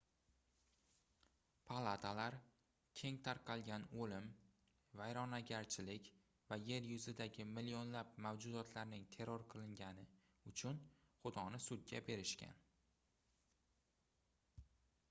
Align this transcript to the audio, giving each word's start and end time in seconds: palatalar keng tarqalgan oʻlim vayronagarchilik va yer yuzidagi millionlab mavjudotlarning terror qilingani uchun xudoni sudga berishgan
palatalar 1.65 2.37
keng 3.01 3.19
tarqalgan 3.27 3.83
oʻlim 4.05 4.29
vayronagarchilik 5.01 6.09
va 6.53 6.57
yer 6.71 6.87
yuzidagi 6.93 7.47
millionlab 7.51 8.17
mavjudotlarning 8.29 9.05
terror 9.19 9.45
qilingani 9.55 10.09
uchun 10.55 10.81
xudoni 11.21 11.61
sudga 11.69 12.05
berishgan 12.11 12.59